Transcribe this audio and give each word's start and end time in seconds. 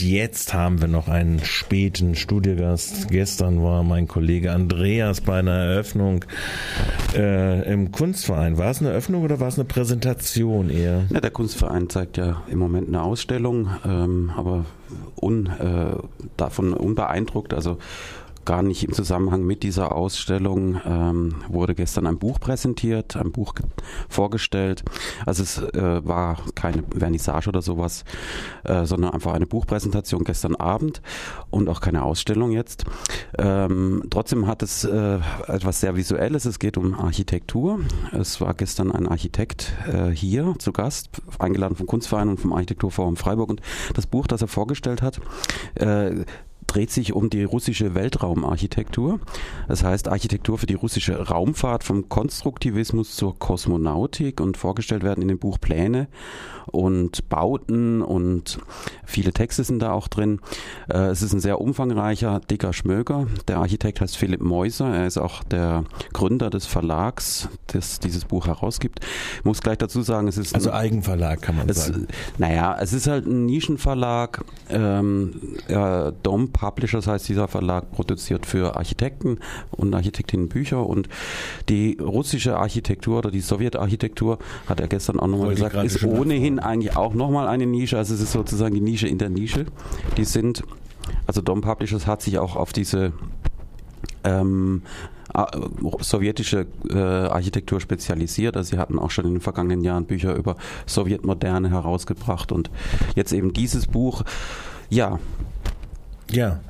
Jetzt 0.00 0.54
haben 0.54 0.80
wir 0.80 0.86
noch 0.86 1.08
einen 1.08 1.44
späten 1.44 2.14
Studiogast. 2.14 3.08
Gestern 3.08 3.62
war 3.64 3.82
mein 3.82 4.06
Kollege 4.06 4.52
Andreas 4.52 5.20
bei 5.20 5.40
einer 5.40 5.52
Eröffnung 5.52 6.24
äh, 7.16 7.72
im 7.72 7.90
Kunstverein. 7.90 8.58
War 8.58 8.70
es 8.70 8.80
eine 8.80 8.90
Eröffnung 8.90 9.24
oder 9.24 9.40
war 9.40 9.48
es 9.48 9.56
eine 9.56 9.64
Präsentation 9.64 10.70
eher? 10.70 11.04
Ja, 11.10 11.20
der 11.20 11.32
Kunstverein 11.32 11.90
zeigt 11.90 12.16
ja 12.16 12.42
im 12.48 12.58
Moment 12.58 12.88
eine 12.88 13.02
Ausstellung, 13.02 13.70
ähm, 13.84 14.30
aber 14.36 14.66
un, 15.16 15.46
äh, 15.46 15.96
davon 16.36 16.74
unbeeindruckt. 16.74 17.52
Also 17.52 17.78
gar 18.48 18.62
nicht 18.62 18.82
im 18.82 18.94
Zusammenhang 18.94 19.44
mit 19.44 19.62
dieser 19.62 19.94
Ausstellung 19.94 20.80
ähm, 20.86 21.34
wurde 21.48 21.74
gestern 21.74 22.06
ein 22.06 22.18
Buch 22.18 22.40
präsentiert, 22.40 23.14
ein 23.14 23.30
Buch 23.30 23.52
vorgestellt. 24.08 24.84
Also 25.26 25.42
es 25.42 25.58
äh, 25.58 26.00
war 26.06 26.38
keine 26.54 26.82
Vernissage 26.98 27.50
oder 27.50 27.60
sowas, 27.60 28.04
äh, 28.64 28.86
sondern 28.86 29.12
einfach 29.12 29.34
eine 29.34 29.46
Buchpräsentation 29.46 30.24
gestern 30.24 30.56
Abend 30.56 31.02
und 31.50 31.68
auch 31.68 31.82
keine 31.82 32.02
Ausstellung 32.04 32.50
jetzt. 32.50 32.86
Ähm, 33.36 34.04
trotzdem 34.08 34.46
hat 34.46 34.62
es 34.62 34.82
äh, 34.82 35.18
etwas 35.46 35.82
sehr 35.82 35.94
Visuelles. 35.96 36.46
Es 36.46 36.58
geht 36.58 36.78
um 36.78 36.94
Architektur. 36.94 37.80
Es 38.18 38.40
war 38.40 38.54
gestern 38.54 38.90
ein 38.90 39.06
Architekt 39.08 39.74
äh, 39.92 40.08
hier 40.08 40.54
zu 40.58 40.72
Gast, 40.72 41.20
eingeladen 41.38 41.76
vom 41.76 41.86
Kunstverein 41.86 42.30
und 42.30 42.40
vom 42.40 42.54
Architekturforum 42.54 43.18
Freiburg. 43.18 43.50
Und 43.50 43.60
das 43.92 44.06
Buch, 44.06 44.26
das 44.26 44.40
er 44.40 44.48
vorgestellt 44.48 45.02
hat, 45.02 45.20
äh, 45.74 46.24
dreht 46.78 46.92
sich 46.92 47.12
um 47.12 47.28
die 47.28 47.42
russische 47.42 47.96
Weltraumarchitektur. 47.96 49.18
Das 49.66 49.82
heißt 49.82 50.06
Architektur 50.06 50.58
für 50.58 50.66
die 50.66 50.74
russische 50.74 51.20
Raumfahrt 51.20 51.82
vom 51.82 52.08
Konstruktivismus 52.08 53.16
zur 53.16 53.36
Kosmonautik 53.36 54.40
und 54.40 54.56
vorgestellt 54.56 55.02
werden 55.02 55.20
in 55.20 55.26
dem 55.26 55.40
Buch 55.40 55.58
Pläne 55.60 56.06
und 56.70 57.28
Bauten 57.28 58.02
und 58.02 58.58
viele 59.04 59.32
Texte 59.32 59.64
sind 59.64 59.80
da 59.80 59.92
auch 59.92 60.08
drin. 60.08 60.40
Äh, 60.88 61.08
es 61.08 61.22
ist 61.22 61.32
ein 61.32 61.40
sehr 61.40 61.60
umfangreicher, 61.60 62.40
dicker 62.48 62.72
Schmöger. 62.72 63.26
Der 63.48 63.58
Architekt 63.58 64.00
heißt 64.00 64.16
Philipp 64.16 64.40
Meuser. 64.40 64.94
Er 64.94 65.06
ist 65.06 65.18
auch 65.18 65.42
der 65.42 65.84
Gründer 66.12 66.50
des 66.50 66.66
Verlags, 66.66 67.48
das 67.68 68.00
dieses 68.00 68.24
Buch 68.24 68.46
herausgibt. 68.46 69.00
Ich 69.38 69.44
muss 69.44 69.60
gleich 69.62 69.78
dazu 69.78 70.02
sagen, 70.02 70.28
es 70.28 70.38
ist 70.38 70.54
also 70.54 70.70
ein, 70.70 70.76
Eigenverlag 70.76 71.42
kann 71.42 71.56
man 71.56 71.68
es, 71.68 71.86
sagen. 71.86 72.06
Naja, 72.36 72.76
es 72.80 72.92
ist 72.92 73.06
halt 73.06 73.26
ein 73.26 73.46
Nischenverlag. 73.46 74.44
Ähm, 74.68 75.40
ja, 75.68 76.12
Dom 76.68 76.74
Publishers 76.74 77.06
heißt 77.06 77.28
dieser 77.28 77.48
Verlag, 77.48 77.90
produziert 77.92 78.44
für 78.44 78.76
Architekten 78.76 79.38
und 79.70 79.94
Architektinnen 79.94 80.48
Bücher 80.48 80.86
und 80.86 81.08
die 81.68 81.96
russische 82.00 82.58
Architektur 82.58 83.18
oder 83.18 83.30
die 83.30 83.40
Sowjetarchitektur, 83.40 84.38
hat 84.66 84.80
er 84.80 84.88
gestern 84.88 85.18
auch 85.18 85.26
nochmal 85.26 85.54
gesagt, 85.54 85.76
ist 85.76 86.04
ohnehin 86.04 86.58
eigentlich 86.58 86.94
auch 86.96 87.14
nochmal 87.14 87.48
eine 87.48 87.66
Nische. 87.66 87.96
Also 87.96 88.14
es 88.14 88.20
ist 88.20 88.32
sozusagen 88.32 88.74
die 88.74 88.82
Nische 88.82 89.08
in 89.08 89.18
der 89.18 89.30
Nische. 89.30 89.64
Die 90.18 90.24
sind, 90.24 90.62
also 91.26 91.40
Dom 91.40 91.62
Publishers 91.62 92.06
hat 92.06 92.20
sich 92.20 92.38
auch 92.38 92.54
auf 92.54 92.72
diese 92.72 93.12
ähm, 94.24 94.82
sowjetische 96.00 96.66
äh, 96.90 96.98
Architektur 96.98 97.80
spezialisiert. 97.80 98.58
Also 98.58 98.76
sie 98.76 98.78
hatten 98.78 98.98
auch 98.98 99.10
schon 99.10 99.24
in 99.24 99.34
den 99.34 99.40
vergangenen 99.40 99.82
Jahren 99.82 100.04
Bücher 100.04 100.34
über 100.34 100.56
Sowjetmoderne 100.86 101.70
herausgebracht 101.70 102.52
und 102.52 102.70
jetzt 103.14 103.32
eben 103.32 103.54
dieses 103.54 103.86
Buch. 103.86 104.22
Ja, 104.90 105.18
ja, 106.30 106.60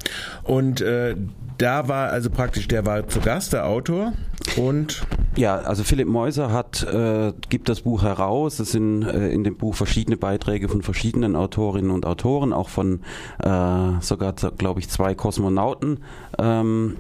und 0.45 0.81
äh, 0.81 1.17
da 1.59 1.89
war 1.89 2.11
also 2.11 2.31
praktisch, 2.31 2.69
der 2.69 2.87
war 2.87 3.09
zu 3.09 3.21
Gast, 3.21 3.53
der 3.53 3.67
Autor 3.67 4.13
und 4.57 5.03
ja, 5.37 5.57
also 5.57 5.85
Philipp 5.85 6.09
Meuser 6.09 6.53
hat 6.53 6.83
äh, 6.83 7.33
gibt 7.49 7.69
das 7.69 7.83
Buch 7.83 8.03
heraus. 8.03 8.59
Es 8.59 8.73
sind 8.73 9.03
äh, 9.03 9.29
in 9.31 9.45
dem 9.45 9.57
Buch 9.57 9.75
verschiedene 9.75 10.17
Beiträge 10.17 10.69
von 10.69 10.83
verschiedenen 10.83 11.37
Autorinnen 11.37 11.91
und 11.91 12.07
Autoren, 12.07 12.53
auch 12.53 12.69
von 12.69 13.01
äh, 13.43 14.01
sogar 14.01 14.35
glaube 14.57 14.81
ich 14.81 14.89
zwei 14.89 15.15
Kosmonauten. 15.15 16.01
Ähm, 16.39 16.97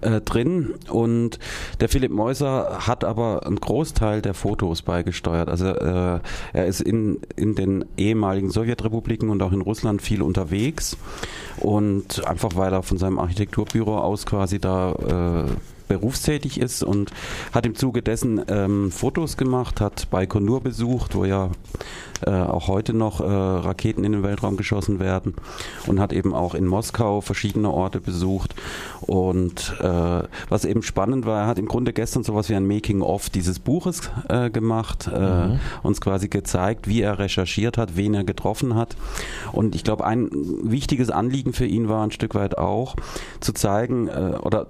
äh, 0.00 0.20
drin 0.20 0.74
und 0.90 1.38
der 1.80 1.88
Philipp 1.88 2.12
Meuser 2.12 2.86
hat 2.86 3.04
aber 3.04 3.46
einen 3.46 3.56
Großteil 3.56 4.22
der 4.22 4.34
Fotos 4.34 4.82
beigesteuert. 4.82 5.48
Also 5.48 5.66
äh, 5.66 6.20
er 6.52 6.66
ist 6.66 6.80
in, 6.80 7.20
in 7.36 7.54
den 7.54 7.84
ehemaligen 7.96 8.50
Sowjetrepubliken 8.50 9.30
und 9.30 9.42
auch 9.42 9.52
in 9.52 9.60
Russland 9.60 10.02
viel 10.02 10.22
unterwegs 10.22 10.96
und 11.58 12.26
einfach 12.26 12.50
weil 12.56 12.72
er 12.72 12.82
von 12.82 12.98
seinem 12.98 13.18
Architekturbüro 13.18 13.98
aus 13.98 14.26
quasi 14.26 14.58
da 14.58 15.46
äh, 15.46 15.83
berufstätig 15.88 16.60
ist 16.60 16.82
und 16.82 17.12
hat 17.52 17.66
im 17.66 17.74
Zuge 17.74 18.02
dessen 18.02 18.42
ähm, 18.48 18.90
Fotos 18.90 19.36
gemacht, 19.36 19.80
hat 19.80 20.10
Baikonur 20.10 20.60
besucht, 20.60 21.14
wo 21.14 21.24
ja 21.24 21.50
äh, 22.26 22.30
auch 22.30 22.68
heute 22.68 22.94
noch 22.94 23.20
äh, 23.20 23.24
Raketen 23.24 24.04
in 24.04 24.12
den 24.12 24.22
Weltraum 24.22 24.56
geschossen 24.56 24.98
werden 24.98 25.34
und 25.86 26.00
hat 26.00 26.12
eben 26.12 26.32
auch 26.32 26.54
in 26.54 26.66
Moskau 26.66 27.20
verschiedene 27.20 27.70
Orte 27.70 28.00
besucht. 28.00 28.54
Und 29.00 29.76
äh, 29.80 30.22
was 30.48 30.64
eben 30.64 30.82
spannend 30.82 31.26
war, 31.26 31.42
er 31.42 31.46
hat 31.46 31.58
im 31.58 31.66
Grunde 31.66 31.92
gestern 31.92 32.24
sowas 32.24 32.48
wie 32.48 32.54
ein 32.54 32.66
Making-of 32.66 33.30
dieses 33.30 33.58
Buches 33.58 34.10
äh, 34.28 34.50
gemacht, 34.50 35.10
äh, 35.12 35.48
mhm. 35.48 35.60
uns 35.82 36.00
quasi 36.00 36.28
gezeigt, 36.28 36.88
wie 36.88 37.02
er 37.02 37.18
recherchiert 37.18 37.76
hat, 37.76 37.96
wen 37.96 38.14
er 38.14 38.24
getroffen 38.24 38.74
hat. 38.74 38.96
Und 39.52 39.74
ich 39.74 39.84
glaube, 39.84 40.04
ein 40.06 40.30
wichtiges 40.62 41.10
Anliegen 41.10 41.52
für 41.52 41.66
ihn 41.66 41.88
war 41.88 42.04
ein 42.04 42.10
Stück 42.10 42.34
weit 42.34 42.56
auch 42.56 42.96
zu 43.40 43.52
zeigen 43.52 44.08
äh, 44.08 44.36
oder 44.40 44.66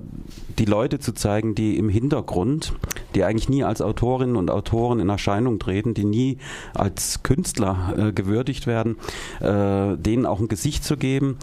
die 0.59 0.65
Leute 0.65 0.99
zu 1.05 1.13
zeigen, 1.13 1.55
die 1.55 1.79
im 1.79 1.89
Hintergrund, 1.89 2.73
die 3.15 3.25
eigentlich 3.25 3.49
nie 3.49 3.63
als 3.63 3.81
Autorinnen 3.81 4.37
und 4.37 4.51
Autoren 4.51 4.99
in 4.99 5.09
Erscheinung 5.09 5.59
treten, 5.59 5.95
die 5.95 6.05
nie 6.05 6.39
als 6.75 7.23
Künstler 7.23 7.95
äh, 7.97 8.13
gewürdigt 8.13 8.67
werden, 8.67 8.97
äh, 9.41 9.97
denen 9.97 10.27
auch 10.27 10.41
ein 10.41 10.49
Gesicht 10.49 10.85
zu 10.85 10.97
geben. 10.97 11.39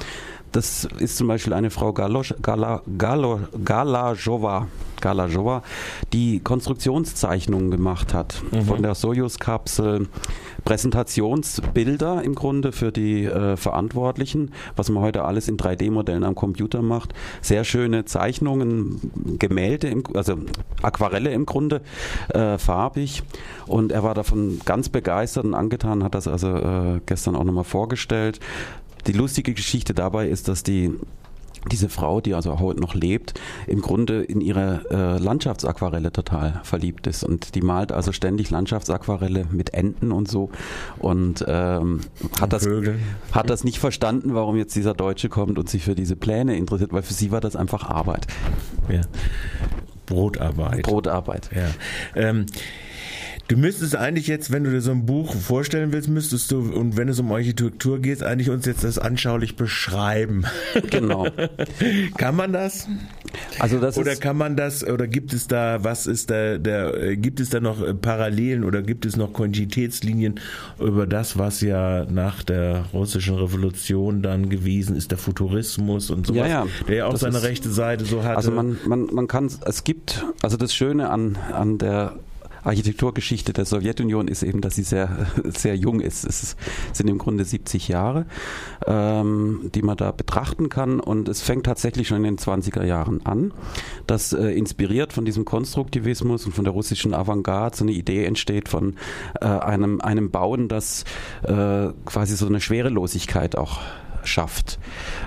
Das 0.51 0.83
ist 0.83 1.15
zum 1.15 1.27
Beispiel 1.27 1.53
eine 1.53 1.69
Frau 1.69 1.93
Galosch, 1.93 2.33
Gala, 2.41 2.81
Galo, 2.97 3.39
Galajova, 3.63 4.67
Galajova, 5.01 5.63
die 6.13 6.39
Konstruktionszeichnungen 6.39 7.71
gemacht 7.71 8.13
hat 8.13 8.41
mhm. 8.51 8.61
von 8.61 8.81
der 8.81 8.95
Sojus-Kapsel, 8.95 10.07
Präsentationsbilder 10.63 12.23
im 12.23 12.35
Grunde 12.35 12.71
für 12.71 12.91
die 12.91 13.25
äh, 13.25 13.57
Verantwortlichen, 13.57 14.51
was 14.75 14.89
man 14.89 15.03
heute 15.03 15.23
alles 15.25 15.47
in 15.47 15.57
3D-Modellen 15.57 16.23
am 16.23 16.35
Computer 16.35 16.81
macht. 16.81 17.13
Sehr 17.41 17.63
schöne 17.63 18.05
Zeichnungen, 18.05 19.37
Gemälde, 19.39 19.87
im, 19.87 20.03
also 20.13 20.37
Aquarelle 20.81 21.31
im 21.31 21.45
Grunde, 21.45 21.81
äh, 22.29 22.57
farbig. 22.57 23.23
Und 23.65 23.91
er 23.91 24.03
war 24.03 24.13
davon 24.13 24.59
ganz 24.65 24.89
begeistert 24.89 25.45
und 25.45 25.53
angetan, 25.53 26.03
hat 26.03 26.15
das 26.15 26.27
also 26.27 26.55
äh, 26.55 27.01
gestern 27.05 27.35
auch 27.35 27.43
nochmal 27.43 27.63
vorgestellt. 27.63 28.39
Die 29.07 29.13
lustige 29.13 29.53
Geschichte 29.53 29.93
dabei 29.93 30.27
ist, 30.27 30.47
dass 30.47 30.61
die 30.61 30.91
diese 31.69 31.89
Frau, 31.89 32.21
die 32.21 32.33
also 32.33 32.59
heute 32.59 32.79
noch 32.79 32.95
lebt, 32.95 33.39
im 33.67 33.81
Grunde 33.81 34.23
in 34.23 34.41
ihre 34.41 34.85
äh, 34.89 35.23
Landschaftsaquarelle 35.23 36.11
total 36.11 36.61
verliebt 36.63 37.07
ist 37.07 37.23
und 37.23 37.55
die 37.55 37.61
malt 37.61 37.91
also 37.91 38.11
ständig 38.11 38.49
Landschaftsaquarelle 38.49 39.45
mit 39.51 39.73
Enten 39.73 40.11
und 40.11 40.29
so 40.29 40.49
und 40.97 41.45
ähm, 41.47 42.01
hat 42.39 42.53
das 42.53 42.67
hat 43.31 43.49
das 43.49 43.63
nicht 43.63 43.79
verstanden, 43.79 44.33
warum 44.33 44.55
jetzt 44.55 44.75
dieser 44.75 44.93
Deutsche 44.93 45.29
kommt 45.29 45.59
und 45.59 45.69
sich 45.69 45.83
für 45.83 45.95
diese 45.95 46.15
Pläne 46.15 46.55
interessiert, 46.55 46.93
weil 46.93 47.03
für 47.03 47.13
sie 47.13 47.31
war 47.31 47.41
das 47.41 47.55
einfach 47.55 47.89
Arbeit. 47.89 48.27
Ja. 48.89 49.01
Brotarbeit. 50.05 50.83
Brotarbeit. 50.83 51.49
Ja. 51.55 51.69
Ähm, 52.15 52.45
Du 53.51 53.57
müsstest 53.57 53.97
eigentlich 53.97 54.27
jetzt, 54.27 54.53
wenn 54.53 54.63
du 54.63 54.71
dir 54.71 54.79
so 54.79 54.91
ein 54.91 55.05
Buch 55.05 55.35
vorstellen 55.35 55.91
willst, 55.91 56.07
müsstest 56.07 56.49
du, 56.51 56.71
und 56.71 56.95
wenn 56.95 57.09
es 57.09 57.19
um 57.19 57.29
Architektur 57.33 57.99
geht, 57.99 58.23
eigentlich 58.23 58.49
uns 58.49 58.65
jetzt 58.65 58.85
das 58.85 58.97
anschaulich 58.97 59.57
beschreiben. 59.57 60.45
Genau. 60.89 61.27
kann 62.17 62.37
man 62.37 62.53
das? 62.53 62.87
Also 63.59 63.79
das 63.79 63.97
oder 63.97 64.15
kann 64.15 64.37
man 64.37 64.55
das, 64.55 64.87
oder 64.87 65.05
gibt 65.05 65.33
es 65.33 65.47
da, 65.47 65.83
was 65.83 66.07
ist 66.07 66.29
da, 66.29 66.59
der, 66.59 67.17
gibt 67.17 67.41
es 67.41 67.49
da 67.49 67.59
noch 67.59 67.83
Parallelen 67.99 68.63
oder 68.63 68.81
gibt 68.81 69.05
es 69.05 69.17
noch 69.17 69.33
Kontinuitätslinien 69.33 70.39
über 70.79 71.05
das, 71.05 71.37
was 71.37 71.59
ja 71.59 72.05
nach 72.05 72.43
der 72.43 72.85
russischen 72.93 73.35
Revolution 73.35 74.21
dann 74.21 74.49
gewesen 74.49 74.95
ist, 74.95 75.11
der 75.11 75.17
Futurismus 75.17 76.09
und 76.09 76.25
sowas, 76.25 76.47
ja, 76.47 76.47
ja. 76.47 76.67
der 76.87 76.95
ja 76.95 77.05
auch 77.07 77.11
das 77.11 77.19
seine 77.19 77.39
ist, 77.39 77.43
rechte 77.43 77.69
Seite 77.69 78.05
so 78.05 78.23
hat. 78.23 78.37
Also 78.37 78.51
man, 78.51 78.77
man, 78.85 79.07
man 79.11 79.27
kann, 79.27 79.51
es 79.65 79.83
gibt, 79.83 80.25
also 80.41 80.55
das 80.55 80.73
Schöne 80.73 81.09
an, 81.09 81.37
an 81.51 81.77
der 81.77 82.15
Architekturgeschichte 82.63 83.53
der 83.53 83.65
Sowjetunion 83.65 84.27
ist 84.27 84.43
eben, 84.43 84.61
dass 84.61 84.75
sie 84.75 84.83
sehr, 84.83 85.27
sehr 85.45 85.75
jung 85.75 85.99
ist. 85.99 86.23
Es 86.25 86.55
sind 86.93 87.09
im 87.09 87.17
Grunde 87.17 87.45
70 87.45 87.87
Jahre, 87.87 88.25
ähm, 88.85 89.69
die 89.73 89.81
man 89.81 89.97
da 89.97 90.11
betrachten 90.11 90.69
kann. 90.69 90.99
Und 90.99 91.27
es 91.29 91.41
fängt 91.41 91.65
tatsächlich 91.65 92.07
schon 92.07 92.17
in 92.17 92.23
den 92.23 92.37
20er 92.37 92.83
Jahren 92.83 93.25
an, 93.25 93.53
dass 94.07 94.33
äh, 94.33 94.47
inspiriert 94.47 95.13
von 95.13 95.25
diesem 95.25 95.45
Konstruktivismus 95.45 96.45
und 96.45 96.53
von 96.53 96.63
der 96.63 96.73
russischen 96.73 97.13
Avantgarde 97.13 97.77
so 97.77 97.83
eine 97.83 97.91
Idee 97.91 98.25
entsteht 98.25 98.69
von 98.69 98.95
äh, 99.39 99.45
einem, 99.45 100.01
einem 100.01 100.31
Bauen, 100.31 100.67
das 100.67 101.03
äh, 101.43 101.89
quasi 102.05 102.35
so 102.35 102.47
eine 102.47 102.61
Schwerelosigkeit 102.61 103.57
auch 103.57 103.79
schafft. 104.23 104.79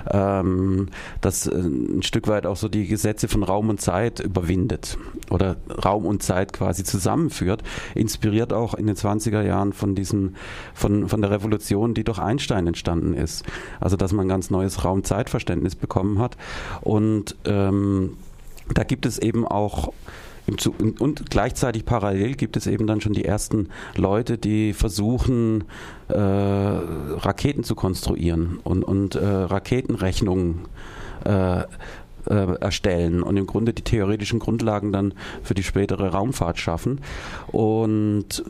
Ähm, 0.09 0.87
das 1.21 1.47
äh, 1.47 1.55
ein 1.55 2.03
Stück 2.03 2.27
weit 2.27 2.45
auch 2.45 2.55
so 2.55 2.67
die 2.67 2.87
Gesetze 2.87 3.27
von 3.27 3.43
Raum 3.43 3.69
und 3.69 3.81
Zeit 3.81 4.19
überwindet 4.19 4.97
oder 5.29 5.57
Raum 5.83 6.05
und 6.05 6.23
Zeit 6.23 6.53
quasi 6.53 6.83
zusammenführt, 6.83 7.63
inspiriert 7.93 8.53
auch 8.53 8.73
in 8.73 8.87
den 8.87 8.95
20er 8.95 9.41
Jahren 9.41 9.73
von 9.73 9.95
diesem, 9.95 10.35
von, 10.73 11.07
von 11.09 11.21
der 11.21 11.31
Revolution, 11.31 11.93
die 11.93 12.03
durch 12.03 12.19
Einstein 12.19 12.67
entstanden 12.67 13.13
ist. 13.13 13.43
Also 13.79 13.97
dass 13.97 14.11
man 14.11 14.25
ein 14.25 14.29
ganz 14.29 14.49
neues 14.49 14.83
Raum-Zeitverständnis 14.83 15.75
bekommen 15.75 16.19
hat. 16.19 16.37
Und 16.81 17.35
ähm, 17.45 18.17
da 18.73 18.83
gibt 18.83 19.05
es 19.05 19.19
eben 19.19 19.45
auch 19.45 19.91
und 20.99 21.29
gleichzeitig 21.29 21.85
parallel 21.85 22.35
gibt 22.35 22.55
es 22.55 22.67
eben 22.67 22.85
dann 22.85 23.01
schon 23.01 23.13
die 23.13 23.25
ersten 23.25 23.69
Leute, 23.95 24.37
die 24.37 24.73
versuchen, 24.73 25.63
äh, 26.07 26.17
Raketen 26.17 27.63
zu 27.63 27.73
konstruieren 27.73 28.59
und, 28.63 28.83
und 28.83 29.15
äh, 29.15 29.25
Raketenrechnungen 29.25 30.61
äh, 31.25 31.61
äh, 31.61 32.55
erstellen 32.59 33.23
und 33.23 33.37
im 33.37 33.47
Grunde 33.47 33.73
die 33.73 33.83
theoretischen 33.83 34.39
Grundlagen 34.39 34.91
dann 34.91 35.13
für 35.43 35.53
die 35.53 35.63
spätere 35.63 36.09
Raumfahrt 36.09 36.59
schaffen. 36.59 37.01
Und 37.47 38.43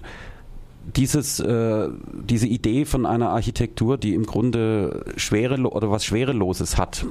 dieses, 0.95 1.39
äh, 1.39 1.89
diese 2.13 2.47
Idee 2.47 2.85
von 2.85 3.05
einer 3.05 3.29
Architektur, 3.29 3.97
die 3.97 4.13
im 4.13 4.25
Grunde 4.25 5.05
schwere 5.17 5.55
oder 5.61 5.89
was 5.89 6.05
Schwereloses 6.05 6.77
hat, 6.77 7.05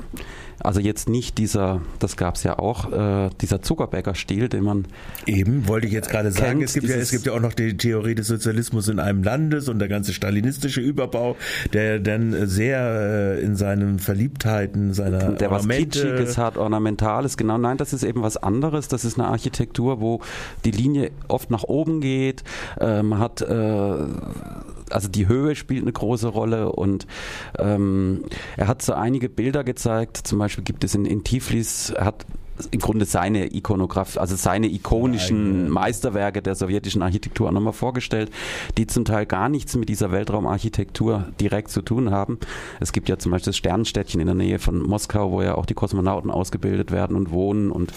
also 0.60 0.80
jetzt 0.80 1.08
nicht 1.08 1.38
dieser, 1.38 1.80
das 1.98 2.16
gab 2.16 2.36
es 2.36 2.42
ja 2.42 2.58
auch, 2.58 2.92
äh, 2.92 3.30
dieser 3.40 3.62
Zuckerbäcker-Stil, 3.62 4.48
den 4.48 4.64
man. 4.64 4.86
Eben, 5.26 5.66
wollte 5.68 5.86
ich 5.86 5.92
jetzt 5.92 6.10
gerade 6.10 6.30
sagen. 6.30 6.62
Es 6.62 6.74
gibt, 6.74 6.88
ja, 6.88 6.96
es 6.96 7.10
gibt 7.10 7.26
ja 7.26 7.32
auch 7.32 7.40
noch 7.40 7.52
die 7.52 7.76
Theorie 7.76 8.14
des 8.14 8.28
Sozialismus 8.28 8.88
in 8.88 8.98
einem 8.98 9.22
Landes 9.22 9.68
und 9.68 9.78
der 9.78 9.88
ganze 9.88 10.12
stalinistische 10.12 10.80
Überbau, 10.80 11.36
der 11.72 11.98
dann 11.98 12.46
sehr 12.46 13.36
äh, 13.36 13.40
in 13.42 13.56
seinen 13.56 13.98
Verliebtheiten, 13.98 14.94
seiner 14.94 15.32
Der 15.32 15.50
was 15.50 15.66
Kitschiges 15.68 16.38
hat, 16.38 16.56
Ornamentales, 16.56 17.36
genau. 17.36 17.58
Nein, 17.58 17.76
das 17.76 17.92
ist 17.92 18.04
eben 18.04 18.22
was 18.22 18.36
anderes. 18.36 18.88
Das 18.88 19.04
ist 19.04 19.18
eine 19.18 19.28
Architektur, 19.28 20.00
wo 20.00 20.20
die 20.64 20.70
Linie 20.70 21.10
oft 21.28 21.50
nach 21.50 21.64
oben 21.64 22.00
geht. 22.00 22.44
Äh, 22.80 23.02
man 23.02 23.18
hat 23.18 23.42
äh, 23.42 23.63
also 24.90 25.08
die 25.08 25.28
Höhe 25.28 25.56
spielt 25.56 25.82
eine 25.82 25.92
große 25.92 26.28
Rolle 26.28 26.72
und 26.72 27.06
ähm, 27.58 28.24
er 28.56 28.68
hat 28.68 28.82
so 28.82 28.92
einige 28.92 29.28
Bilder 29.28 29.64
gezeigt. 29.64 30.18
Zum 30.18 30.38
Beispiel 30.38 30.64
gibt 30.64 30.84
es 30.84 30.94
in, 30.94 31.04
in 31.04 31.24
Tiflis, 31.24 31.90
er 31.90 32.04
hat 32.04 32.26
im 32.70 32.80
Grunde 32.80 33.04
seine 33.04 33.52
Ikonografie, 33.52 34.18
also 34.18 34.36
seine 34.36 34.68
ikonischen 34.68 35.68
Meisterwerke 35.68 36.40
der 36.40 36.54
sowjetischen 36.54 37.02
Architektur 37.02 37.50
nochmal 37.50 37.72
vorgestellt, 37.72 38.30
die 38.78 38.86
zum 38.86 39.04
Teil 39.04 39.26
gar 39.26 39.48
nichts 39.48 39.74
mit 39.76 39.88
dieser 39.88 40.12
Weltraumarchitektur 40.12 41.26
direkt 41.40 41.70
zu 41.70 41.82
tun 41.82 42.10
haben. 42.10 42.38
Es 42.80 42.92
gibt 42.92 43.08
ja 43.08 43.18
zum 43.18 43.32
Beispiel 43.32 43.50
das 43.50 43.56
Sternenstädtchen 43.56 44.20
in 44.20 44.26
der 44.26 44.36
Nähe 44.36 44.58
von 44.58 44.80
Moskau, 44.82 45.32
wo 45.32 45.42
ja 45.42 45.56
auch 45.56 45.66
die 45.66 45.74
Kosmonauten 45.74 46.30
ausgebildet 46.30 46.92
werden 46.92 47.16
und 47.16 47.32
wohnen 47.32 47.70
und 47.70 47.92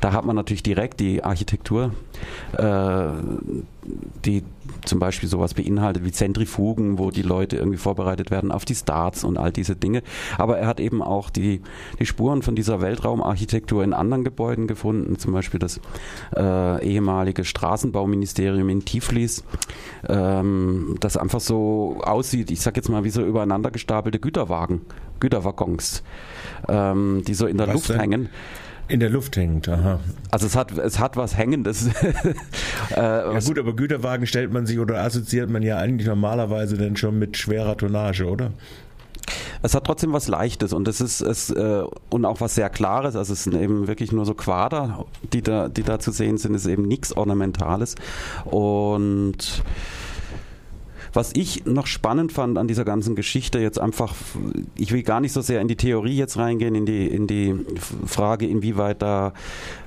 da 0.00 0.12
hat 0.12 0.26
man 0.26 0.36
natürlich 0.36 0.62
direkt 0.62 1.00
die 1.00 1.24
Architektur, 1.24 1.92
äh, 2.58 3.08
die 4.24 4.44
zum 4.84 4.98
Beispiel 4.98 5.28
sowas 5.28 5.54
beinhaltet 5.54 6.04
wie 6.04 6.12
Zentrifugen, 6.12 6.98
wo 6.98 7.10
die 7.10 7.22
Leute 7.22 7.56
irgendwie 7.56 7.78
vorbereitet 7.78 8.30
werden 8.30 8.52
auf 8.52 8.64
die 8.64 8.74
Starts 8.74 9.24
und 9.24 9.38
all 9.38 9.52
diese 9.52 9.76
Dinge. 9.76 10.02
Aber 10.38 10.58
er 10.58 10.66
hat 10.66 10.80
eben 10.80 11.02
auch 11.02 11.30
die, 11.30 11.62
die 11.98 12.06
Spuren 12.06 12.42
von 12.42 12.54
dieser 12.54 12.80
Weltraumarchitektur 12.80 13.82
in 13.82 13.92
anderen 13.92 14.24
Gebäuden 14.24 14.66
gefunden, 14.66 15.18
zum 15.18 15.32
Beispiel 15.32 15.58
das 15.58 15.80
äh, 16.36 16.84
ehemalige 16.84 17.44
Straßenbauministerium 17.44 18.68
in 18.68 18.84
Tiflis, 18.84 19.44
ähm, 20.08 20.96
das 21.00 21.16
einfach 21.16 21.40
so 21.40 22.00
aussieht, 22.02 22.50
ich 22.50 22.60
sag 22.60 22.76
jetzt 22.76 22.88
mal 22.88 23.04
wie 23.04 23.10
so 23.10 23.24
übereinander 23.24 23.70
gestapelte 23.70 24.20
Güterwagen, 24.20 24.82
Güterwaggons, 25.20 26.02
ähm, 26.68 27.22
die 27.26 27.34
so 27.34 27.46
in 27.46 27.58
der 27.58 27.68
Was 27.68 27.74
Luft 27.74 27.88
denn? 27.90 28.00
hängen. 28.00 28.28
In 28.92 29.00
der 29.00 29.08
Luft 29.08 29.38
hängt, 29.38 29.70
aha. 29.70 30.00
Also 30.30 30.46
es 30.46 30.54
hat, 30.54 30.76
es 30.76 30.98
hat 30.98 31.16
was 31.16 31.34
Hängendes. 31.34 31.86
äh, 32.90 33.00
ja 33.00 33.40
gut, 33.40 33.58
aber 33.58 33.74
Güterwagen 33.74 34.26
stellt 34.26 34.52
man 34.52 34.66
sich 34.66 34.78
oder 34.78 35.02
assoziiert 35.02 35.48
man 35.48 35.62
ja 35.62 35.78
eigentlich 35.78 36.06
normalerweise 36.06 36.76
dann 36.76 36.94
schon 36.98 37.18
mit 37.18 37.38
schwerer 37.38 37.74
Tonnage, 37.74 38.26
oder? 38.26 38.52
Es 39.62 39.74
hat 39.74 39.84
trotzdem 39.86 40.12
was 40.12 40.28
Leichtes 40.28 40.74
und 40.74 40.86
es 40.88 41.00
ist 41.00 41.22
es 41.22 41.48
äh, 41.48 41.84
und 42.10 42.26
auch 42.26 42.42
was 42.42 42.54
sehr 42.54 42.68
Klares. 42.68 43.16
Also 43.16 43.32
es 43.32 43.44
sind 43.44 43.54
eben 43.54 43.88
wirklich 43.88 44.12
nur 44.12 44.26
so 44.26 44.34
Quader, 44.34 45.06
die 45.32 45.40
da, 45.40 45.70
die 45.70 45.84
da 45.84 45.98
zu 45.98 46.10
sehen 46.10 46.36
sind. 46.36 46.54
Es 46.54 46.66
ist 46.66 46.70
eben 46.70 46.82
nichts 46.82 47.16
Ornamentales 47.16 47.94
und 48.44 49.62
was 51.12 51.32
ich 51.34 51.64
noch 51.66 51.86
spannend 51.86 52.32
fand 52.32 52.58
an 52.58 52.68
dieser 52.68 52.84
ganzen 52.84 53.14
Geschichte, 53.14 53.58
jetzt 53.58 53.78
einfach, 53.78 54.14
ich 54.76 54.92
will 54.92 55.02
gar 55.02 55.20
nicht 55.20 55.32
so 55.32 55.40
sehr 55.40 55.60
in 55.60 55.68
die 55.68 55.76
Theorie 55.76 56.16
jetzt 56.16 56.38
reingehen, 56.38 56.74
in 56.74 56.86
die, 56.86 57.06
in 57.06 57.26
die 57.26 57.54
Frage, 58.06 58.46
inwieweit 58.46 59.02
da 59.02 59.32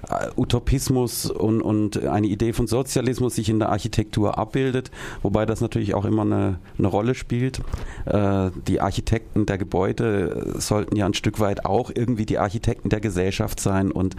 äh, 0.10 0.30
Utopismus 0.36 1.30
und, 1.30 1.62
und 1.62 2.06
eine 2.06 2.28
Idee 2.28 2.54
von 2.54 2.68
Sozialismus 2.68 3.36
sich 3.36 3.50
in 3.50 3.60
der 3.60 3.70
Architektur 3.70 4.38
abbildet, 4.38 4.92
wobei 5.24 5.46
das 5.46 5.62
natürlich 5.62 5.96
auch 5.96 6.06
immer 6.06 6.22
eine, 6.22 6.60
eine 6.78 6.88
Rolle 6.88 7.16
spielt. 7.16 7.62
Äh, 8.06 8.52
die 8.68 8.82
Architekten 8.82 9.46
der 9.46 9.58
Gebäude 9.58 10.56
sollten 10.60 10.96
ja 10.96 11.06
ein 11.06 11.14
Stück 11.14 11.40
weit 11.40 11.66
auch 11.66 11.92
irgendwie 11.94 12.26
die 12.26 12.38
Architekten 12.38 12.90
der 12.90 13.00
Gesellschaft 13.00 13.60
sein 13.60 13.92
und 13.92 14.16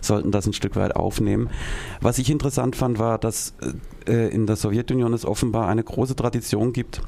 sollten 0.00 0.30
das 0.30 0.46
ein 0.46 0.52
Stück 0.54 0.76
weit 0.76 0.96
aufnehmen. 0.96 1.50
Was 2.00 2.18
ich 2.18 2.30
interessant 2.30 2.76
fand, 2.76 2.98
war, 2.98 3.18
dass 3.18 3.54
äh, 4.06 4.28
in 4.28 4.46
der 4.46 4.56
Sowjetunion 4.56 5.12
es 5.12 5.24
offenbar 5.24 5.68
eine 5.68 5.84
große 5.84 6.16
Tradition 6.16 6.45
gibt, 6.72 7.00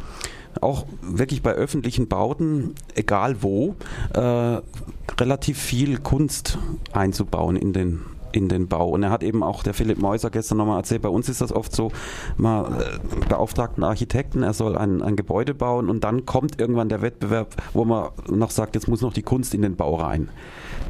auch 0.61 0.87
wirklich 1.03 1.43
bei 1.43 1.53
öffentlichen 1.53 2.09
Bauten, 2.09 2.75
egal 2.95 3.43
wo, 3.43 3.77
äh, 4.15 4.61
relativ 5.21 5.59
viel 5.59 5.99
Kunst 5.99 6.59
einzubauen 6.93 7.57
in 7.57 7.73
den 7.73 8.01
in 8.33 8.49
den 8.49 8.69
Bau. 8.69 8.91
Und 8.91 9.03
er 9.03 9.11
hat 9.11 9.23
eben 9.23 9.43
auch, 9.43 9.63
der 9.63 9.75
Philipp 9.75 9.99
Meuser 9.99 10.31
gestern 10.31 10.59
nochmal 10.59 10.79
erzählt, 10.79 11.03
bei 11.03 11.09
uns 11.09 11.29
ist 11.29 11.41
das 11.41 11.53
oft 11.53 11.75
so, 11.75 11.91
man 12.37 12.67
äh, 12.75 12.99
beauftragt 13.29 13.77
einen 13.77 13.85
Architekten, 13.85 14.43
er 14.43 14.53
soll 14.53 14.77
ein, 14.77 15.03
ein 15.03 15.17
Gebäude 15.17 15.55
bauen 15.55 15.89
und 15.89 16.05
dann 16.05 16.27
kommt 16.27 16.61
irgendwann 16.61 16.89
der 16.89 17.03
Wettbewerb, 17.03 17.57
wo 17.73 17.85
man 17.85 18.11
noch 18.29 18.51
sagt, 18.51 18.75
jetzt 18.75 18.87
muss 18.87 19.01
noch 19.01 19.13
die 19.13 19.23
Kunst 19.23 19.55
in 19.55 19.63
den 19.63 19.77
Bau 19.77 19.97
rein. 19.97 20.29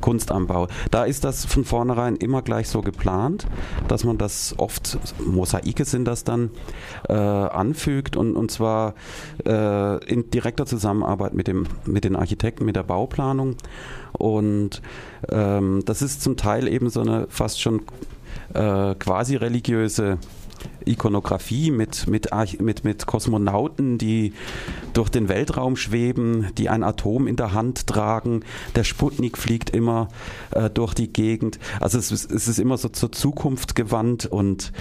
Kunst 0.01 0.31
am 0.33 0.47
Bau. 0.47 0.69
Da 0.91 1.05
ist 1.05 1.25
das 1.25 1.45
von 1.45 1.65
vornherein 1.65 2.17
immer 2.17 2.43
gleich 2.43 2.69
so 2.69 2.81
geplant, 2.81 3.47
dass 3.89 4.05
man 4.05 4.19
das 4.19 4.55
oft, 4.59 4.99
Mosaike 5.25 5.85
sind 5.85 6.05
das 6.05 6.25
dann, 6.25 6.51
äh, 7.09 7.13
anfügt 7.13 8.17
und, 8.17 8.37
und 8.37 8.51
zwar 8.51 8.95
äh, 9.47 10.05
in 10.05 10.31
direkter 10.31 10.67
Zusammenarbeit 10.67 11.35
mit, 11.35 11.47
dem, 11.47 11.67
mit 11.85 12.05
den 12.05 12.17
Architekten, 12.17 12.65
mit 12.65 12.77
der 12.77 12.83
Bauplanung. 12.83 13.57
Und 14.13 14.83
ähm, 15.31 15.83
das 15.85 16.03
ist 16.03 16.23
zum 16.23 16.37
Teil 16.37 16.69
eben 16.69 16.91
so 16.91 17.01
eine 17.01 17.27
fast 17.29 17.61
schon 17.61 17.83
äh, 18.55 18.95
quasi 18.95 19.37
religiöse 19.37 20.19
Ikonografie 20.85 21.71
mit, 21.71 22.07
mit, 22.07 22.29
mit, 22.61 22.85
mit 22.85 23.07
Kosmonauten, 23.07 23.99
die 23.99 24.33
durch 24.93 25.09
den 25.09 25.29
Weltraum 25.29 25.77
schweben, 25.77 26.49
die 26.57 26.69
ein 26.69 26.83
Atom 26.83 27.27
in 27.27 27.37
der 27.37 27.53
Hand 27.53 27.87
tragen. 27.87 28.45
Der 28.75 28.85
Sputnik 28.85 29.39
fliegt 29.39 29.71
immer 29.71 30.09
äh, 30.53 30.71
durch 30.71 30.95
die 30.95 31.13
Gegend. 31.13 31.59
Also 31.81 31.99
es, 31.99 32.11
es, 32.11 32.49
ist 32.49 32.59
immer 32.59 32.79
so 32.79 32.89
zur 32.89 33.13
Zukunft 33.13 33.75
gewandt 33.75 34.27
und 34.27 34.73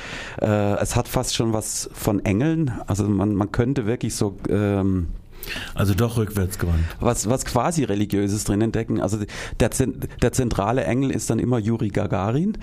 äh, 0.41 0.75
es 0.79 0.95
hat 0.95 1.07
fast 1.07 1.35
schon 1.35 1.53
was 1.53 1.89
von 1.93 2.23
Engeln. 2.23 2.71
Also 2.87 3.03
man, 3.07 3.35
man 3.35 3.51
könnte 3.51 3.85
wirklich 3.85 4.15
so 4.15 4.37
ähm, 4.49 5.09
also 5.75 5.93
doch 5.93 6.17
rückwärtsgewandt. 6.17 6.83
Was, 6.99 7.29
was 7.29 7.45
quasi 7.45 7.83
religiöses 7.83 8.43
drin 8.43 8.61
entdecken. 8.61 9.01
Also 9.01 9.19
der, 9.59 9.69
der 10.21 10.31
zentrale 10.31 10.83
Engel 10.83 11.11
ist 11.11 11.29
dann 11.29 11.39
immer 11.39 11.59
Juri 11.59 11.89
Gagarin, 11.89 12.57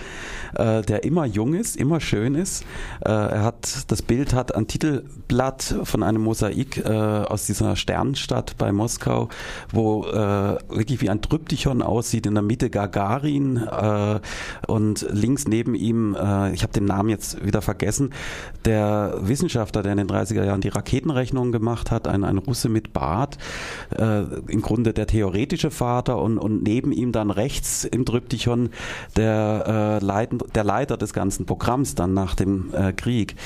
äh, 0.55 0.83
der 0.83 1.05
immer 1.05 1.25
jung 1.27 1.55
ist, 1.55 1.77
immer 1.77 2.01
schön 2.01 2.35
ist. 2.35 2.63
Äh, 3.05 3.11
er 3.11 3.43
hat, 3.43 3.91
das 3.91 4.03
Bild 4.03 4.35
hat 4.35 4.55
ein 4.55 4.67
Titelblatt 4.67 5.75
von 5.85 6.03
einem 6.03 6.23
Mosaik 6.23 6.79
äh, 6.85 6.91
aus 6.91 7.47
dieser 7.47 7.77
Sternenstadt 7.77 8.57
bei 8.59 8.73
Moskau, 8.73 9.29
wo 9.73 10.05
äh, 10.07 10.15
wirklich 10.69 11.01
wie 11.01 11.11
ein 11.11 11.23
Tryptychon 11.23 11.83
aussieht. 11.83 12.27
In 12.27 12.35
der 12.35 12.43
Mitte 12.43 12.71
Gagarin 12.71 13.57
äh, 13.57 14.21
und 14.67 15.07
links 15.11 15.47
neben 15.49 15.75
ihm, 15.75 16.15
äh, 16.15 16.53
ich 16.53 16.63
habe 16.63 16.73
den 16.73 16.85
Namen 16.85 17.09
jetzt 17.09 17.45
wieder 17.45 17.63
vergessen, 17.63 18.11
der 18.65 19.15
Wissenschaftler, 19.21 19.83
der 19.83 19.93
in 19.93 19.99
den 19.99 20.09
30er 20.09 20.45
Jahren 20.45 20.61
die 20.61 20.69
Raketenrechnungen 20.69 21.53
gemacht 21.53 21.91
hat, 21.91 22.09
ein, 22.09 22.25
ein 22.25 22.39
Russe 22.39 22.64
mit 22.69 22.93
Bart, 22.93 23.39
äh, 23.97 24.23
im 24.49 24.63
Grunde 24.63 24.93
der 24.93 25.07
theoretische 25.07 25.71
Vater 25.71 26.21
und, 26.21 26.39
und 26.39 26.63
neben 26.63 26.93
ihm 26.93 27.13
dann 27.13 27.31
rechts 27.31 27.85
im 27.85 28.05
Tryptychon 28.05 28.71
der, 29.17 30.01
äh, 30.03 30.05
Leiten, 30.05 30.39
der 30.55 30.65
Leiter 30.65 30.97
des 30.97 31.13
ganzen 31.13 31.47
Programms 31.47 31.95
dann 31.95 32.15
nach 32.15 32.35
dem 32.35 32.73
äh, 32.75 32.93
Krieg. 32.93 33.37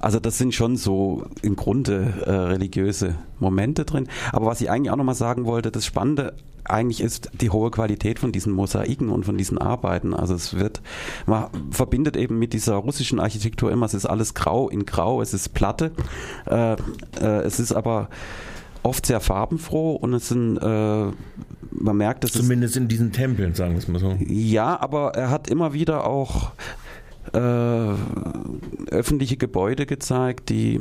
Also 0.00 0.18
das 0.18 0.38
sind 0.38 0.54
schon 0.54 0.76
so 0.76 1.24
im 1.42 1.56
Grunde 1.56 2.14
äh, 2.24 2.30
religiöse 2.30 3.16
Momente 3.38 3.84
drin. 3.84 4.08
Aber 4.32 4.46
was 4.46 4.60
ich 4.60 4.70
eigentlich 4.70 4.90
auch 4.90 4.96
nochmal 4.96 5.14
sagen 5.14 5.44
wollte, 5.44 5.70
das 5.70 5.84
Spannende 5.84 6.34
eigentlich 6.64 7.00
ist 7.00 7.30
die 7.34 7.50
hohe 7.50 7.70
Qualität 7.70 8.18
von 8.18 8.32
diesen 8.32 8.52
Mosaiken 8.52 9.10
und 9.10 9.24
von 9.24 9.36
diesen 9.36 9.58
Arbeiten. 9.58 10.14
Also 10.14 10.34
es 10.34 10.54
wird, 10.54 10.80
man 11.26 11.48
verbindet 11.70 12.16
eben 12.16 12.38
mit 12.38 12.52
dieser 12.52 12.76
russischen 12.76 13.20
Architektur 13.20 13.70
immer, 13.70 13.86
es 13.86 13.94
ist 13.94 14.06
alles 14.06 14.34
grau 14.34 14.68
in 14.68 14.86
grau, 14.86 15.20
es 15.20 15.34
ist 15.34 15.50
Platte. 15.50 15.92
Äh, 16.46 16.74
äh, 17.20 17.42
es 17.44 17.60
ist 17.60 17.72
aber 17.72 18.08
oft 18.82 19.06
sehr 19.06 19.20
farbenfroh 19.20 19.92
und 19.92 20.14
es 20.14 20.28
sind, 20.28 20.58
äh, 20.58 21.06
man 21.70 21.96
merkt, 21.96 22.24
dass 22.24 22.32
Zumindest 22.32 22.76
in 22.76 22.88
diesen 22.88 23.12
Tempeln, 23.12 23.54
sagen 23.54 23.72
wir 23.72 23.78
es 23.78 23.88
mal 23.88 23.98
so. 23.98 24.16
Ja, 24.26 24.80
aber 24.80 25.14
er 25.14 25.30
hat 25.30 25.48
immer 25.48 25.72
wieder 25.72 26.06
auch 26.06 26.52
äh, 27.32 27.94
öffentliche 28.90 29.36
Gebäude 29.36 29.86
gezeigt, 29.86 30.48
die 30.48 30.80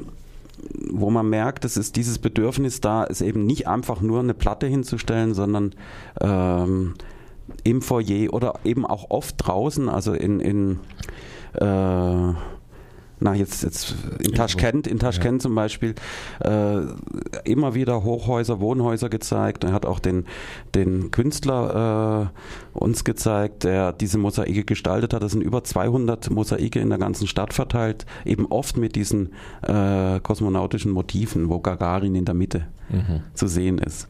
wo 0.92 1.10
man 1.10 1.30
merkt, 1.30 1.66
es 1.66 1.78
ist 1.78 1.96
dieses 1.96 2.20
Bedürfnis 2.20 2.82
da, 2.82 3.06
es 3.06 3.22
eben 3.22 3.46
nicht 3.46 3.68
einfach 3.68 4.02
nur 4.02 4.20
eine 4.20 4.34
Platte 4.34 4.68
hinzustellen, 4.68 5.34
sondern 5.34 5.74
ähm, 6.20 6.96
im 7.64 7.82
Foyer 7.82 8.34
oder 8.34 8.60
eben 8.64 8.86
auch 8.86 9.10
oft 9.10 9.36
draußen, 9.38 9.90
also 9.90 10.14
in, 10.14 10.40
in 10.40 10.80
äh, 11.54 12.34
na 13.20 13.36
jetzt, 13.36 13.64
jetzt 13.64 13.96
in 14.20 14.34
Taschkent, 14.34 14.88
in 14.88 15.00
Taschkent 15.00 15.42
ja. 15.42 15.44
zum 15.44 15.56
Beispiel, 15.56 15.96
äh, 16.40 16.82
immer 17.44 17.74
wieder 17.74 18.04
Hochhäuser, 18.04 18.60
Wohnhäuser 18.60 19.10
gezeigt. 19.10 19.64
Er 19.64 19.74
hat 19.74 19.86
auch 19.86 20.00
den, 20.00 20.26
den 20.76 21.12
Künstler 21.12 22.32
äh, 22.32 22.78
uns 22.78 23.04
gezeigt, 23.04 23.64
der 23.64 23.92
diese 23.94 24.18
Mosaike 24.18 24.64
gestaltet 24.64 25.14
hat. 25.14 25.22
Das 25.22 25.34
sind 25.34 25.42
über 25.42 25.64
200 25.64 26.30
Mosaike 26.30 26.80
in 26.80 26.90
der 26.90 27.00
ganzen 27.00 27.28
Stadt 27.28 27.54
verteilt, 27.54 28.06
eben 28.26 28.46
oft 28.48 28.78
mit 28.78 28.96
diesen 28.96 29.34
äh, 29.62 30.20
kosmonautischen 30.22 30.92
Motiven, 30.92 31.50
wo 31.50 31.60
Gagarin 31.60 32.16
in 32.16 32.26
der 32.26 32.36
Mitte 32.36 32.68
mhm. 32.90 33.22
zu 33.34 33.48
sehen 33.48 33.78
ist. 33.78 34.08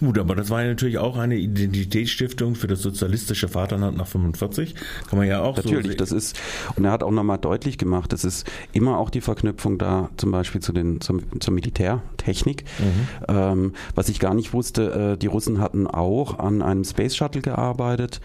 Gut, 0.00 0.18
aber 0.18 0.34
das 0.34 0.50
war 0.50 0.62
ja 0.62 0.68
natürlich 0.68 0.98
auch 0.98 1.16
eine 1.16 1.36
Identitätsstiftung 1.36 2.54
für 2.54 2.66
das 2.66 2.80
sozialistische 2.80 3.48
Vaterland 3.48 3.96
nach 3.96 4.06
45. 4.06 4.74
Kann 5.08 5.18
man 5.18 5.28
ja 5.28 5.40
auch 5.40 5.56
natürlich, 5.56 5.82
so 5.82 5.88
sehen. 5.88 5.98
das 5.98 6.12
ist 6.12 6.40
und 6.76 6.84
er 6.84 6.92
hat 6.92 7.02
auch 7.02 7.10
nochmal 7.10 7.38
deutlich 7.38 7.78
gemacht, 7.78 8.12
das 8.12 8.24
ist 8.24 8.41
immer 8.72 8.98
auch 8.98 9.10
die 9.10 9.20
Verknüpfung 9.20 9.78
da, 9.78 10.10
zum 10.16 10.30
Beispiel 10.30 10.60
zu 10.60 10.72
den 10.72 11.00
zum, 11.00 11.40
zur 11.40 11.54
Militärtechnik. 11.54 12.64
Mhm. 12.78 13.34
Ähm, 13.34 13.72
was 13.94 14.08
ich 14.08 14.20
gar 14.20 14.34
nicht 14.34 14.52
wusste, 14.52 15.12
äh, 15.14 15.18
die 15.18 15.26
Russen 15.26 15.60
hatten 15.60 15.86
auch 15.86 16.38
an 16.38 16.62
einem 16.62 16.84
Space 16.84 17.16
Shuttle 17.16 17.42
gearbeitet. 17.42 18.20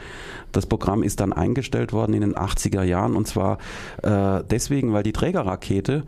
Das 0.52 0.66
Programm 0.66 1.04
ist 1.04 1.20
dann 1.20 1.34
eingestellt 1.34 1.94
worden 1.94 2.14
in 2.14 2.22
den 2.22 2.36
80er 2.36 2.84
Jahren 2.84 3.16
und 3.16 3.28
zwar 3.28 3.58
äh, 4.04 4.44
deswegen, 4.50 4.94
weil 4.94 5.04
die 5.04 5.14
Trägerrakete 5.14 6.04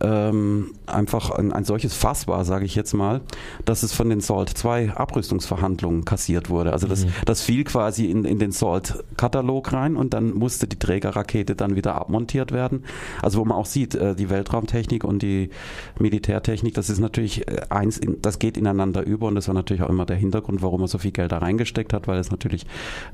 ähm, 0.00 0.72
einfach 0.86 1.30
ein, 1.30 1.52
ein 1.52 1.64
solches 1.64 1.94
Fass 1.94 2.26
war, 2.26 2.44
sage 2.44 2.64
ich 2.64 2.74
jetzt 2.74 2.92
mal, 2.94 3.20
dass 3.64 3.82
es 3.82 3.92
von 3.92 4.08
den 4.08 4.20
SALT-2 4.20 4.94
Abrüstungsverhandlungen 4.94 6.04
kassiert 6.04 6.50
wurde. 6.50 6.72
Also 6.72 6.86
das, 6.86 7.04
mhm. 7.04 7.10
das 7.24 7.42
fiel 7.42 7.64
quasi 7.64 8.06
in, 8.06 8.24
in 8.24 8.38
den 8.38 8.52
SALT-Katalog 8.52 9.72
rein 9.72 9.96
und 9.96 10.14
dann 10.14 10.32
musste 10.32 10.66
die 10.66 10.78
Trägerrakete 10.78 11.54
dann 11.54 11.76
wieder 11.76 11.94
abmontiert 11.94 12.52
werden. 12.52 12.84
Also 13.20 13.40
wo 13.40 13.44
man 13.44 13.51
auch 13.52 13.66
sieht, 13.66 13.94
äh, 13.94 14.14
die 14.14 14.30
Weltraumtechnik 14.30 15.04
und 15.04 15.22
die 15.22 15.50
Militärtechnik, 15.98 16.74
das 16.74 16.90
ist 16.90 16.98
natürlich 16.98 17.46
äh, 17.48 17.62
eins, 17.70 18.00
das 18.20 18.38
geht 18.38 18.56
ineinander 18.56 19.02
über 19.02 19.26
und 19.26 19.34
das 19.34 19.48
war 19.48 19.54
natürlich 19.54 19.82
auch 19.82 19.88
immer 19.88 20.06
der 20.06 20.16
Hintergrund, 20.16 20.62
warum 20.62 20.80
man 20.80 20.88
so 20.88 20.98
viel 20.98 21.12
Geld 21.12 21.32
da 21.32 21.38
reingesteckt 21.38 21.92
hat, 21.92 22.08
weil 22.08 22.18
es 22.18 22.30
natürlich 22.30 22.66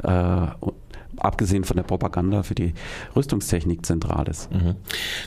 äh, 0.03 0.47
abgesehen 1.21 1.65
von 1.65 1.77
der 1.77 1.85
Propaganda 1.85 2.43
für 2.43 2.55
die 2.55 2.75
Rüstungstechnik 3.15 3.85
zentral 3.85 4.29
ist. 4.29 4.53
Mhm. 4.53 4.77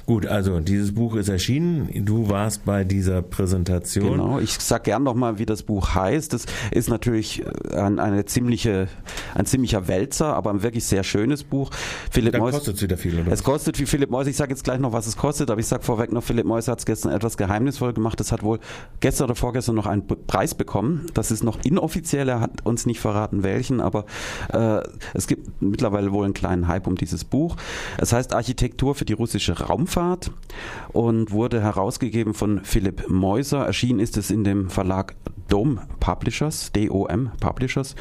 Gut, 0.06 0.26
also 0.26 0.60
dieses 0.60 0.94
Buch 0.94 1.16
ist 1.16 1.30
erschienen. 1.30 2.06
Du 2.06 2.30
warst 2.30 2.66
bei 2.66 2.84
dieser 2.84 3.22
Präsentation. 3.22 4.12
Genau, 4.12 4.40
ich 4.40 4.52
sag 4.60 4.84
gern 4.86 5.04
nochmal, 5.04 5.40
wie 5.40 5.46
das 5.46 5.64
Buch 5.64 5.96
heißt. 5.96 6.34
Das 6.34 6.46
ist 6.72 6.90
natürlich 6.90 7.44
ein, 7.74 8.00
eine 8.00 8.26
ziemliche, 8.26 8.88
ein 9.36 9.46
ziemlicher 9.46 9.88
Wälzer, 9.88 10.36
aber 10.36 10.52
ein 10.52 10.64
wirklich 10.64 10.86
sehr 10.86 11.04
schönes 11.04 11.44
Buch. 11.44 11.72
Philipp 12.12 12.34
Dann 12.34 12.42
kostet 12.42 12.76
es 12.76 12.82
wieder 12.82 12.98
viel, 12.98 13.20
oder? 13.20 13.32
Es 13.32 13.44
kostet 13.44 13.80
wie 13.80 13.86
Philipp 13.86 14.10
Meuss. 14.10 14.28
Ich 14.28 14.38
sage 14.38 14.52
jetzt 14.52 14.64
gleich 14.64 14.80
noch, 14.80 14.94
was 14.94 15.08
es 15.08 15.18
kostet, 15.18 15.50
aber 15.50 15.60
ich 15.60 15.68
sage 15.68 15.84
vorweg 15.84 16.12
noch, 16.12 16.24
Philipp 16.24 16.46
Meuss 16.46 16.68
hat 16.68 16.80
es 16.80 16.86
gestern 16.86 17.12
etwas 17.12 17.38
geheimnisvoll 17.38 17.94
gemacht. 17.94 18.20
Es 18.22 18.32
hat 18.32 18.44
wohl 18.44 18.60
gestern 19.00 19.26
oder 19.26 19.36
vorgestern 19.36 19.76
noch 19.76 19.86
einen 19.86 20.06
Preis 20.08 20.56
bekommen. 20.56 21.08
Das 21.14 21.32
ist 21.32 21.44
noch 21.44 21.60
inoffiziell, 21.64 22.30
er 22.30 22.40
hat 22.40 22.66
uns 22.66 22.86
nicht 22.86 23.00
verraten, 23.00 23.44
welchen, 23.44 23.82
aber 23.82 24.06
äh, 24.54 24.82
es 25.14 25.28
gibt 25.28 25.62
mit 25.62 25.81
mittlerweile 25.82 26.12
wohl 26.12 26.26
einen 26.26 26.36
kleinen 26.36 26.68
Hype 26.68 26.86
um 26.86 26.96
dieses 26.96 27.26
Buch. 27.26 27.56
Es 27.98 28.14
heißt 28.14 28.36
Architektur 28.36 28.94
für 28.94 29.06
die 29.06 29.14
russische 29.14 29.58
Raumfahrt 29.58 30.32
und 30.90 31.32
wurde 31.32 31.60
herausgegeben 31.60 32.36
von 32.36 32.64
Philipp 32.64 33.10
Meuser. 33.10 33.66
Erschienen 33.66 34.00
ist 34.00 34.16
es 34.16 34.30
in 34.30 34.44
dem 34.44 34.70
Verlag 34.70 35.16
Dom 35.48 35.80
Publishers, 36.00 36.72
D-O-M 36.72 37.32
Publishers. 37.40 37.96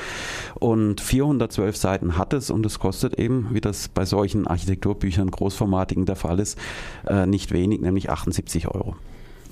Und 0.59 1.01
412 1.01 1.75
Seiten 1.75 2.19
hat 2.19 2.35
es 2.35 2.51
und 2.51 2.67
es 2.67 2.79
kostet 2.79 3.15
eben, 3.19 3.49
wie 3.53 3.63
das 3.63 3.89
bei 3.89 4.05
solchen 4.05 4.47
Architekturbüchern 4.47 5.31
großformatigen 5.31 6.05
der 6.05 6.17
Fall 6.17 6.39
ist, 6.39 6.59
äh, 7.07 7.25
nicht 7.25 7.51
wenig, 7.51 7.81
nämlich 7.81 8.11
78 8.11 8.69
Euro 8.69 8.95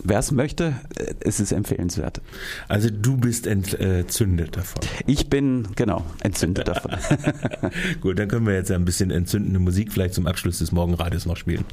wer 0.05 0.19
es 0.19 0.33
möchte, 0.33 0.75
äh, 0.97 1.14
es 1.21 1.40
ist 1.40 1.52
empfehlenswert. 1.52 2.21
Also 2.69 2.88
du 2.90 3.17
bist 3.17 3.47
entzündet 3.47 4.57
davon. 4.57 4.83
Ich 5.07 5.28
bin, 5.28 5.69
genau, 5.76 6.05
entzündet 6.21 6.69
davon. 6.69 6.93
Gut, 8.00 8.19
dann 8.19 8.28
können 8.28 8.47
wir 8.47 8.55
jetzt 8.55 8.71
ein 8.71 8.85
bisschen 8.85 9.11
entzündende 9.11 9.59
Musik 9.59 9.93
vielleicht 9.93 10.14
zum 10.14 10.26
Abschluss 10.26 10.59
des 10.59 10.73
Morgenradios 10.73 11.26
noch 11.26 11.37
spielen. 11.37 11.64